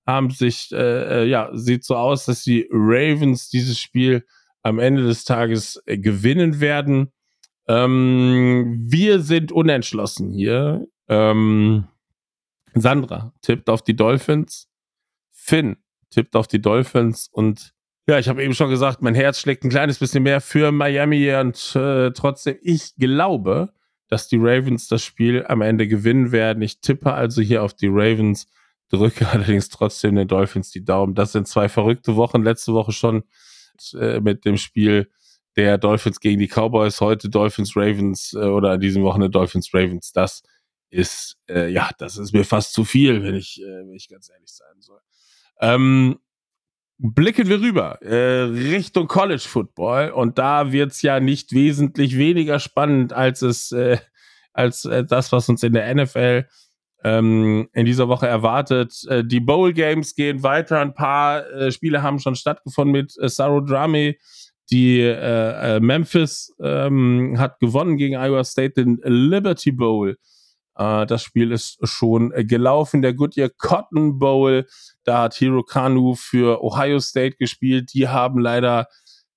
haben 0.06 0.30
sich, 0.32 0.72
äh, 0.72 1.24
äh, 1.24 1.26
ja, 1.26 1.50
sieht 1.54 1.84
so 1.84 1.96
aus, 1.96 2.26
dass 2.26 2.44
die 2.44 2.68
Ravens 2.72 3.50
dieses 3.50 3.80
Spiel 3.80 4.26
am 4.62 4.80
Ende 4.80 5.04
des 5.04 5.24
Tages 5.24 5.82
äh, 5.86 5.98
gewinnen 5.98 6.60
werden. 6.60 7.12
Ähm, 7.68 8.84
wir 8.86 9.22
sind 9.22 9.52
unentschlossen 9.52 10.32
hier. 10.34 10.88
Ähm, 11.08 11.88
Sandra 12.74 13.34
tippt 13.42 13.70
auf 13.70 13.82
die 13.82 13.96
Dolphins. 13.96 14.68
Finn 15.32 15.78
tippt 16.10 16.36
auf 16.36 16.48
die 16.48 16.62
Dolphins 16.62 17.28
und 17.32 17.74
ja, 18.08 18.20
ich 18.20 18.28
habe 18.28 18.44
eben 18.44 18.54
schon 18.54 18.70
gesagt, 18.70 19.02
mein 19.02 19.16
Herz 19.16 19.40
schlägt 19.40 19.64
ein 19.64 19.70
kleines 19.70 19.98
bisschen 20.00 20.24
mehr 20.24 20.42
für 20.42 20.72
Miami 20.72 21.34
und 21.36 21.76
äh, 21.76 22.12
trotzdem, 22.12 22.58
ich 22.62 22.96
glaube, 22.96 23.74
dass 24.10 24.28
die 24.28 24.38
Ravens 24.38 24.88
das 24.90 25.04
Spiel 25.04 25.46
am 25.48 25.62
Ende 25.62 25.88
gewinnen 25.88 26.32
werden. 26.34 26.62
Ich 26.62 26.82
tippe 26.82 27.14
also 27.14 27.42
hier 27.42 27.64
auf 27.64 27.74
die 27.74 27.88
Ravens, 27.88 28.48
drücke 28.98 29.28
allerdings 29.32 29.70
trotzdem 29.70 30.16
den 30.16 30.28
Dolphins 30.28 30.72
die 30.72 30.84
Daumen. 30.84 31.16
Das 31.16 31.32
sind 31.32 31.48
zwei 31.48 31.70
verrückte 31.70 32.16
Wochen. 32.16 32.44
Letzte 32.44 32.74
Woche 32.74 32.92
schon 32.92 33.24
äh, 33.94 34.20
mit 34.20 34.46
dem 34.46 34.58
Spiel 34.58 35.10
der 35.56 35.78
Dolphins 35.78 36.20
gegen 36.20 36.40
die 36.40 36.48
Cowboys, 36.48 37.00
heute 37.02 37.30
Dolphins 37.30 37.76
Ravens 37.76 38.34
äh, 38.34 38.40
oder 38.40 38.72
an 38.72 38.80
diesem 38.80 39.04
Wochenende 39.04 39.30
Dolphins 39.30 39.74
Ravens. 39.74 40.12
Das 40.12 40.44
ist, 40.90 41.38
äh, 41.50 41.70
ja, 41.70 41.90
das 41.98 42.18
ist 42.18 42.34
mir 42.34 42.44
fast 42.44 42.74
zu 42.74 42.86
viel, 42.86 43.24
wenn 43.24 43.36
ich, 43.36 43.62
äh, 43.62 43.88
wenn 43.88 43.94
ich 43.94 44.10
ganz 44.10 44.30
ehrlich 44.30 44.52
sein 44.52 44.80
soll. 44.80 45.00
Ähm, 45.60 46.20
blicken 46.98 47.48
wir 47.48 47.60
rüber 47.60 48.02
äh, 48.02 48.44
Richtung 48.44 49.08
College 49.08 49.44
Football 49.46 50.12
und 50.12 50.38
da 50.38 50.72
wird's 50.72 51.02
ja 51.02 51.20
nicht 51.20 51.52
wesentlich 51.52 52.18
weniger 52.18 52.60
spannend 52.60 53.14
als 53.14 53.42
es 53.42 53.72
äh, 53.72 53.98
als 54.54 54.86
äh, 54.86 55.04
das, 55.04 55.32
was 55.32 55.50
uns 55.50 55.64
in 55.64 55.74
der 55.74 55.94
NFL 55.94 56.48
ähm, 57.04 57.68
in 57.74 57.86
dieser 57.86 58.08
Woche 58.08 58.28
erwartet. 58.28 59.04
Äh, 59.10 59.24
die 59.24 59.42
Bowl 59.42 59.74
Games 59.74 60.16
gehen 60.16 60.42
weiter. 60.42 60.80
Ein 60.80 60.94
paar 60.94 61.46
äh, 61.52 61.72
Spiele 61.72 62.02
haben 62.02 62.20
schon 62.20 62.36
stattgefunden 62.36 62.92
mit 62.92 63.14
äh, 63.20 63.28
Sarodrami. 63.28 64.18
Die 64.72 65.02
äh, 65.02 65.76
äh, 65.76 65.80
Memphis 65.82 66.54
ähm, 66.62 67.36
hat 67.38 67.60
gewonnen 67.60 67.98
gegen 67.98 68.16
Iowa 68.16 68.44
State 68.44 68.82
den 68.84 69.00
Liberty 69.04 69.74
Bowl. 69.74 70.18
Äh, 70.78 71.06
das 71.06 71.24
Spiel 71.24 71.52
ist 71.52 71.78
schon 71.84 72.30
gelaufen. 72.30 73.02
Der 73.02 73.14
Goodyear 73.14 73.50
Cotton 73.50 74.18
Bowl, 74.18 74.66
da 75.04 75.24
hat 75.24 75.34
Hiro 75.34 75.64
Kanu 75.64 76.16
für 76.16 76.64
Ohio 76.64 77.00
State 77.00 77.36
gespielt. 77.38 77.94
Die 77.94 78.08
haben 78.08 78.40
leider 78.40 78.88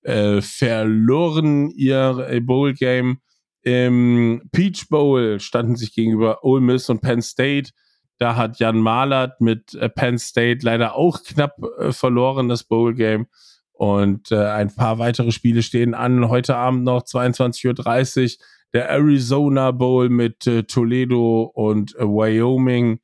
äh, 0.03 0.41
verloren 0.41 1.69
ihr 1.71 2.39
Bowl 2.43 2.73
Game. 2.73 3.19
Im 3.67 4.43
Peach 4.53 4.87
Bowl 4.87 5.41
standen 5.41 5.75
sich 5.75 5.93
gegenüber 5.93 6.45
Ole 6.45 6.61
Miss 6.61 6.89
und 6.89 7.01
Penn 7.01 7.21
State. 7.21 7.71
Da 8.17 8.37
hat 8.37 8.59
Jan 8.59 8.79
Malert 8.79 9.41
mit 9.41 9.73
äh, 9.73 9.89
Penn 9.89 10.17
State 10.17 10.59
leider 10.61 10.95
auch 10.95 11.21
knapp 11.21 11.57
äh, 11.77 11.91
verloren, 11.91 12.47
das 12.47 12.63
Bowl 12.63 12.93
Game. 12.93 13.27
Und 13.73 14.31
äh, 14.31 14.37
ein 14.37 14.73
paar 14.73 14.99
weitere 14.99 15.33
Spiele 15.33 15.63
stehen 15.63 15.95
an. 15.95 16.29
Heute 16.29 16.55
Abend 16.55 16.85
noch 16.85 17.03
22.30 17.03 18.37
Uhr 18.37 18.45
der 18.71 18.89
Arizona 18.89 19.71
Bowl 19.71 20.07
mit 20.07 20.49
Toledo 20.67 21.43
und 21.53 21.93
Wyoming. 21.95 22.99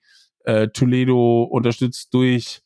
Toledo 0.74 1.44
unterstützt 1.44 2.14
durch 2.14 2.62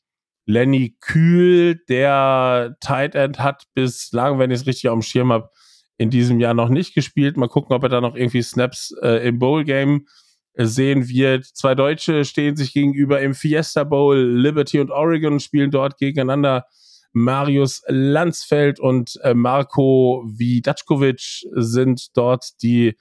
Lenny 0.45 0.97
Kühl, 0.99 1.83
der 1.89 2.75
Tight 2.79 3.13
End 3.13 3.39
hat 3.39 3.65
bislang, 3.75 4.39
wenn 4.39 4.49
ich 4.49 4.61
es 4.61 4.67
richtig 4.67 4.89
auf 4.89 4.95
dem 4.95 5.03
Schirm 5.03 5.31
habe, 5.31 5.51
in 5.97 6.09
diesem 6.09 6.39
Jahr 6.39 6.53
noch 6.53 6.69
nicht 6.69 6.93
gespielt. 6.93 7.37
Mal 7.37 7.49
gucken, 7.49 7.75
ob 7.75 7.83
er 7.83 7.89
da 7.89 8.01
noch 8.01 8.15
irgendwie 8.15 8.41
Snaps 8.41 8.93
äh, 9.01 9.27
im 9.27 9.39
Bowl 9.39 9.63
Game 9.63 10.07
äh, 10.53 10.65
sehen 10.65 11.07
wird. 11.09 11.45
Zwei 11.45 11.75
Deutsche 11.75 12.23
stehen 12.25 12.55
sich 12.55 12.73
gegenüber 12.73 13.21
im 13.21 13.33
Fiesta 13.33 13.83
Bowl. 13.83 14.17
Liberty 14.17 14.79
und 14.79 14.91
Oregon 14.91 15.39
spielen 15.39 15.71
dort 15.71 15.97
gegeneinander. 15.97 16.65
Marius 17.13 17.81
Landsfeld 17.87 18.79
und 18.79 19.19
äh, 19.23 19.33
Marco 19.33 20.23
Vidačkovic 20.27 21.47
sind 21.53 22.15
dort 22.15 22.61
die 22.61 22.95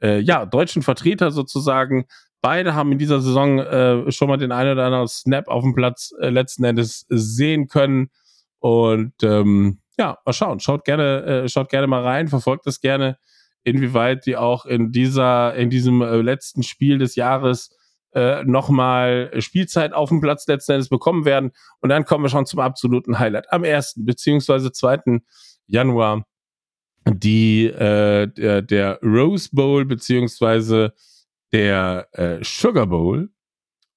äh, 0.00 0.20
ja, 0.20 0.46
deutschen 0.46 0.82
Vertreter 0.82 1.30
sozusagen. 1.30 2.06
Beide 2.40 2.74
haben 2.74 2.92
in 2.92 2.98
dieser 2.98 3.20
Saison 3.20 3.58
äh, 3.58 4.10
schon 4.10 4.28
mal 4.28 4.38
den 4.38 4.52
einen 4.52 4.72
oder 4.72 4.86
anderen 4.86 5.08
Snap 5.08 5.48
auf 5.48 5.64
dem 5.64 5.74
Platz 5.74 6.12
letzten 6.18 6.64
Endes 6.64 7.04
sehen 7.08 7.68
können. 7.68 8.10
Und 8.60 9.12
ähm, 9.22 9.80
ja, 9.98 10.18
mal 10.24 10.32
schauen. 10.32 10.60
Schaut 10.60 10.84
gerne, 10.84 11.24
äh, 11.44 11.48
schaut 11.48 11.68
gerne 11.68 11.86
mal 11.86 12.02
rein, 12.02 12.28
verfolgt 12.28 12.66
das 12.66 12.80
gerne, 12.80 13.18
inwieweit 13.64 14.26
die 14.26 14.36
auch 14.36 14.64
in 14.64 14.92
dieser, 14.92 15.54
in 15.54 15.70
diesem 15.70 16.02
äh, 16.02 16.16
letzten 16.16 16.62
Spiel 16.62 16.98
des 16.98 17.16
Jahres 17.16 17.70
äh, 18.14 18.42
nochmal 18.44 19.30
Spielzeit 19.40 19.92
auf 19.92 20.08
dem 20.08 20.20
Platz 20.20 20.46
letzten 20.46 20.72
Endes 20.72 20.88
bekommen 20.88 21.24
werden. 21.24 21.52
Und 21.80 21.90
dann 21.90 22.04
kommen 22.04 22.24
wir 22.24 22.30
schon 22.30 22.46
zum 22.46 22.60
absoluten 22.60 23.18
Highlight. 23.18 23.52
Am 23.52 23.64
1. 23.64 23.94
beziehungsweise 23.98 24.72
2. 24.72 25.20
Januar 25.66 26.24
die 27.14 27.66
äh, 27.66 28.26
der, 28.26 28.62
der 28.62 28.98
Rose 29.02 29.48
Bowl 29.52 29.84
beziehungsweise 29.84 30.92
der 31.52 32.08
äh, 32.12 32.38
Sugar 32.42 32.86
Bowl. 32.86 33.30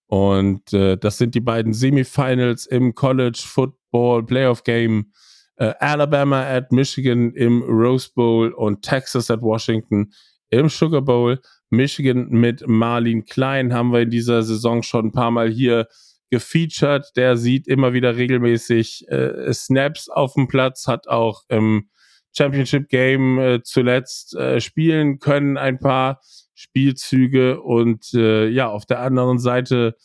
Und 0.08 0.74
äh, 0.74 0.98
das 0.98 1.18
sind 1.18 1.36
die 1.36 1.42
beiden 1.42 1.74
Semifinals 1.74 2.66
im 2.66 2.96
College 2.96 3.42
Football 3.46 4.26
Playoff 4.26 4.64
Game. 4.64 5.14
Äh, 5.62 5.76
Alabama 5.80 6.42
at 6.42 6.72
Michigan 6.72 7.34
im 7.34 7.62
Rose 7.62 8.10
Bowl 8.16 8.52
und 8.52 8.82
Texas 8.82 9.30
at 9.30 9.44
Washington 9.44 10.12
im 10.50 10.70
Sugar 10.70 11.04
Bowl. 11.04 11.40
Michigan 11.70 12.30
mit 12.30 12.68
Marlin 12.68 13.26
Klein 13.26 13.72
haben 13.72 13.94
wir 13.94 14.00
in 14.00 14.10
dieser 14.10 14.42
Saison 14.42 14.82
schon 14.82 15.06
ein 15.06 15.12
paar 15.12 15.30
Mal 15.30 15.52
hier 15.52 15.88
gefeatured. 16.32 17.12
Der 17.16 17.38
sieht 17.38 17.68
immer 17.68 17.94
wieder 17.94 18.18
regelmäßig 18.18 19.08
äh, 19.10 19.54
Snaps 19.54 20.10
auf 20.10 20.34
dem 20.34 20.48
Platz, 20.48 20.88
hat 20.88 21.08
auch 21.08 21.44
im 21.48 21.90
Championship 22.36 22.90
Game 22.90 23.38
äh, 23.38 23.62
zuletzt 23.62 24.36
äh, 24.36 24.60
spielen 24.62 25.20
können, 25.20 25.58
ein 25.58 25.78
paar 25.78 26.22
Spielzüge 26.56 27.62
und 27.62 28.16
äh, 28.16 28.48
ja, 28.48 28.68
auf 28.68 28.88
der 28.88 29.02
anderen 29.02 29.38
Seite 29.38 29.96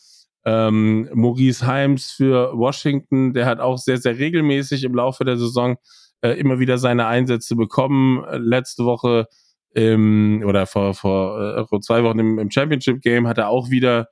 ähm, 0.47 1.09
Maurice 1.13 1.67
Heims 1.67 2.09
für 2.09 2.57
Washington, 2.57 3.33
der 3.33 3.45
hat 3.45 3.59
auch 3.59 3.77
sehr, 3.77 3.97
sehr 3.97 4.17
regelmäßig 4.17 4.85
im 4.85 4.95
Laufe 4.95 5.25
der 5.25 5.35
Saison 5.35 5.75
äh, 6.21 6.39
immer 6.39 6.57
wieder 6.57 6.77
seine 6.77 7.05
Einsätze 7.07 7.57
bekommen. 7.57 8.23
Letzte 8.31 8.85
Woche 8.85 9.27
ähm, 9.75 10.41
oder 10.47 10.65
vor, 10.65 10.93
vor, 10.93 11.57
äh, 11.57 11.65
vor 11.65 11.81
zwei 11.81 12.01
Wochen 12.05 12.19
im, 12.19 12.39
im 12.39 12.49
Championship 12.49 13.01
Game 13.01 13.27
hat 13.27 13.37
er 13.37 13.49
auch 13.49 13.69
wieder 13.69 14.07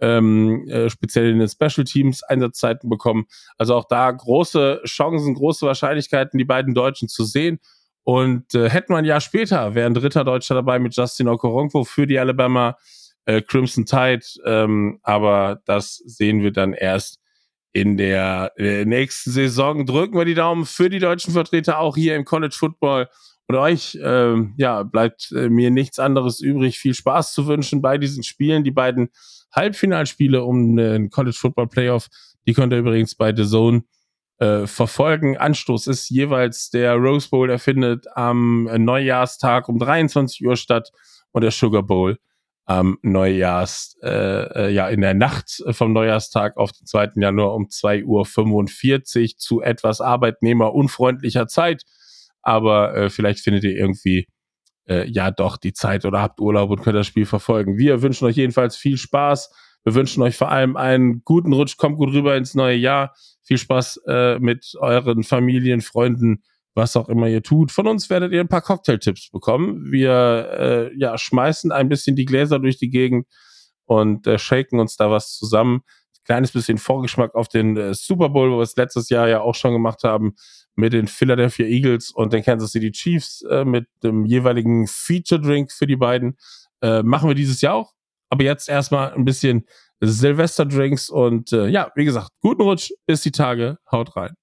ähm, 0.00 0.68
äh, 0.68 0.90
speziell 0.90 1.30
in 1.30 1.38
den 1.38 1.48
Special 1.48 1.84
Teams 1.84 2.24
Einsatzzeiten 2.24 2.90
bekommen. 2.90 3.26
Also 3.56 3.76
auch 3.76 3.86
da 3.86 4.10
große 4.10 4.80
Chancen, 4.86 5.34
große 5.34 5.64
Wahrscheinlichkeiten, 5.64 6.36
die 6.36 6.44
beiden 6.44 6.74
Deutschen 6.74 7.06
zu 7.06 7.24
sehen. 7.24 7.60
Und 8.02 8.56
äh, 8.56 8.68
hätten 8.68 8.92
wir 8.92 8.98
ein 8.98 9.04
Jahr 9.04 9.20
später, 9.20 9.76
wäre 9.76 9.86
ein 9.86 9.94
dritter 9.94 10.24
Deutscher 10.24 10.56
dabei 10.56 10.80
mit 10.80 10.96
Justin 10.96 11.28
Okoronkwo 11.28 11.84
für 11.84 12.08
die 12.08 12.18
Alabama 12.18 12.76
äh, 13.26 13.42
Crimson 13.42 13.84
Tide. 13.84 14.24
Ähm, 14.44 14.98
aber 15.02 15.60
das 15.66 15.96
sehen 15.96 16.42
wir 16.42 16.52
dann 16.52 16.72
erst 16.72 17.20
in 17.72 17.98
der, 17.98 18.52
der 18.58 18.86
nächsten 18.86 19.30
Saison. 19.30 19.84
Drücken 19.84 20.16
wir 20.16 20.24
die 20.24 20.34
Daumen 20.34 20.64
für 20.64 20.88
die 20.88 20.98
deutschen 20.98 21.34
Vertreter 21.34 21.78
auch 21.78 21.94
hier 21.94 22.16
im 22.16 22.24
College 22.24 22.56
Football 22.58 23.08
und 23.48 23.54
euch, 23.54 23.96
äh, 23.96 24.34
ja, 24.56 24.82
bleibt 24.82 25.30
äh, 25.32 25.48
mir 25.48 25.70
nichts 25.70 25.98
anderes 25.98 26.40
übrig, 26.40 26.78
viel 26.78 26.94
Spaß 26.94 27.32
zu 27.32 27.46
wünschen 27.46 27.82
bei 27.82 27.98
diesen 27.98 28.22
Spielen. 28.22 28.64
Die 28.64 28.70
beiden 28.70 29.10
Halbfinalspiele 29.54 30.42
um 30.42 30.76
den 30.76 31.10
College 31.10 31.36
Football 31.38 31.68
Playoff, 31.68 32.08
die 32.46 32.54
könnt 32.54 32.72
ihr 32.72 32.78
übrigens 32.78 33.14
bei 33.14 33.34
The 33.34 33.46
Zone 33.46 33.84
äh, 34.38 34.66
verfolgen. 34.66 35.36
Anstoß 35.36 35.86
ist 35.86 36.10
jeweils 36.10 36.70
der 36.70 36.94
Rose 36.94 37.28
Bowl, 37.28 37.46
der 37.46 37.58
findet 37.58 38.06
am 38.16 38.64
Neujahrstag 38.64 39.68
um 39.68 39.78
23 39.78 40.44
Uhr 40.44 40.56
statt 40.56 40.90
und 41.30 41.42
der 41.42 41.52
Sugar 41.52 41.82
Bowl 41.82 42.18
am 42.66 42.98
Neujahrs, 43.02 43.96
äh, 44.02 44.66
äh, 44.66 44.70
ja, 44.70 44.88
in 44.88 45.00
der 45.00 45.14
Nacht 45.14 45.62
vom 45.70 45.92
Neujahrstag 45.92 46.56
auf 46.56 46.72
den 46.72 46.86
2. 46.86 47.12
Januar 47.16 47.54
um 47.54 47.66
2.45 47.66 49.22
Uhr 49.24 49.36
zu 49.36 49.62
etwas 49.62 50.00
arbeitnehmerunfreundlicher 50.00 51.46
Zeit 51.46 51.82
aber 52.46 52.94
äh, 52.94 53.10
vielleicht 53.10 53.40
findet 53.40 53.64
ihr 53.64 53.76
irgendwie 53.76 54.28
äh, 54.88 55.04
ja 55.10 55.32
doch 55.32 55.56
die 55.56 55.72
Zeit 55.72 56.04
oder 56.04 56.22
habt 56.22 56.40
Urlaub 56.40 56.70
und 56.70 56.80
könnt 56.80 56.96
das 56.96 57.08
Spiel 57.08 57.26
verfolgen. 57.26 57.76
Wir 57.76 58.02
wünschen 58.02 58.24
euch 58.24 58.36
jedenfalls 58.36 58.76
viel 58.76 58.96
Spaß 58.96 59.50
Wir 59.82 59.94
wünschen 59.94 60.22
euch 60.22 60.36
vor 60.36 60.52
allem 60.52 60.76
einen 60.76 61.22
guten 61.24 61.52
Rutsch, 61.52 61.76
kommt 61.76 61.96
gut 61.96 62.12
rüber 62.12 62.36
ins 62.36 62.54
neue 62.54 62.76
Jahr. 62.76 63.14
Viel 63.42 63.58
Spaß 63.58 64.00
äh, 64.06 64.38
mit 64.38 64.74
euren 64.78 65.24
Familien, 65.24 65.80
Freunden, 65.80 66.44
was 66.76 66.96
auch 66.96 67.08
immer 67.08 67.26
ihr 67.26 67.42
tut. 67.42 67.72
Von 67.72 67.88
uns 67.88 68.10
werdet 68.10 68.32
ihr 68.32 68.40
ein 68.40 68.48
paar 68.48 68.60
Cocktailtipps 68.60 69.30
bekommen. 69.30 69.90
Wir 69.90 70.90
äh, 70.92 70.98
ja, 70.98 71.16
schmeißen 71.16 71.72
ein 71.72 71.88
bisschen 71.88 72.14
die 72.14 72.26
Gläser 72.26 72.58
durch 72.58 72.76
die 72.76 72.90
Gegend 72.90 73.26
und 73.86 74.26
äh, 74.26 74.38
shaken 74.38 74.78
uns 74.78 74.96
da 74.96 75.10
was 75.10 75.32
zusammen. 75.36 75.80
Kleines 76.24 76.52
bisschen 76.52 76.76
Vorgeschmack 76.76 77.34
auf 77.34 77.48
den 77.48 77.76
äh, 77.76 77.94
Super 77.94 78.28
Bowl, 78.28 78.50
wo 78.50 78.56
wir 78.56 78.62
es 78.62 78.76
letztes 78.76 79.08
Jahr 79.08 79.28
ja 79.28 79.40
auch 79.40 79.54
schon 79.54 79.72
gemacht 79.72 80.04
haben 80.04 80.34
mit 80.74 80.92
den 80.92 81.06
Philadelphia 81.06 81.66
Eagles 81.66 82.10
und 82.10 82.32
den 82.32 82.42
Kansas 82.42 82.72
City 82.72 82.92
Chiefs 82.92 83.42
äh, 83.42 83.64
mit 83.64 83.86
dem 84.02 84.26
jeweiligen 84.26 84.86
Feature 84.86 85.40
Drink 85.40 85.72
für 85.72 85.86
die 85.86 85.96
beiden. 85.96 86.36
Äh, 86.82 87.02
machen 87.02 87.28
wir 87.28 87.34
dieses 87.34 87.62
Jahr 87.62 87.74
auch. 87.74 87.94
Aber 88.28 88.44
jetzt 88.44 88.68
erstmal 88.68 89.14
ein 89.14 89.24
bisschen 89.24 89.66
Silvester-Drinks 90.00 91.08
und 91.08 91.52
äh, 91.52 91.68
ja, 91.68 91.90
wie 91.94 92.04
gesagt, 92.04 92.30
guten 92.40 92.62
Rutsch, 92.62 92.90
bis 93.06 93.22
die 93.22 93.30
Tage, 93.30 93.78
haut 93.90 94.14
rein. 94.16 94.34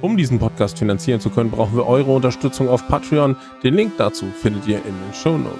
Um 0.00 0.16
diesen 0.16 0.38
Podcast 0.38 0.78
finanzieren 0.78 1.20
zu 1.20 1.28
können, 1.28 1.50
brauchen 1.50 1.76
wir 1.76 1.86
eure 1.86 2.12
Unterstützung 2.12 2.68
auf 2.68 2.86
Patreon. 2.86 3.36
Den 3.64 3.74
Link 3.74 3.94
dazu 3.98 4.26
findet 4.26 4.66
ihr 4.68 4.76
in 4.76 4.94
den 4.94 5.12
Show 5.12 5.36
Notes. 5.36 5.58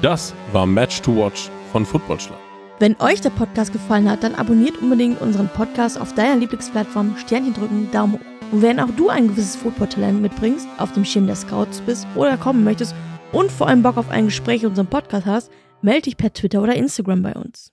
Das 0.00 0.32
war 0.52 0.64
Match 0.64 1.02
to 1.02 1.16
Watch 1.16 1.50
von 1.72 1.84
Footballschlag. 1.84 2.38
Wenn 2.78 2.94
euch 3.00 3.20
der 3.20 3.30
Podcast 3.30 3.72
gefallen 3.72 4.08
hat, 4.08 4.22
dann 4.22 4.36
abonniert 4.36 4.78
unbedingt 4.80 5.20
unseren 5.20 5.48
Podcast 5.48 6.00
auf 6.00 6.14
deiner 6.14 6.36
Lieblingsplattform, 6.36 7.16
Sternchen 7.16 7.54
drücken, 7.54 7.90
Daumen 7.90 8.14
hoch. 8.14 8.52
Und 8.52 8.62
wenn 8.62 8.78
auch 8.78 8.90
du 8.96 9.08
ein 9.08 9.26
gewisses 9.26 9.56
Footballtalent 9.56 10.22
mitbringst, 10.22 10.68
auf 10.78 10.92
dem 10.92 11.04
Schirm 11.04 11.26
der 11.26 11.34
Scouts 11.34 11.80
bist 11.80 12.06
oder 12.14 12.36
kommen 12.36 12.62
möchtest 12.62 12.94
und 13.32 13.50
vor 13.50 13.66
allem 13.66 13.82
Bock 13.82 13.96
auf 13.96 14.10
ein 14.10 14.26
Gespräch 14.26 14.62
in 14.62 14.68
unserem 14.68 14.86
Podcast 14.86 15.26
hast, 15.26 15.50
melde 15.82 16.02
dich 16.02 16.16
per 16.16 16.32
Twitter 16.32 16.62
oder 16.62 16.76
Instagram 16.76 17.22
bei 17.22 17.32
uns. 17.32 17.72